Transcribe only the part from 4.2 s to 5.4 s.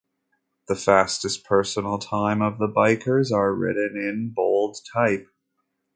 bold type.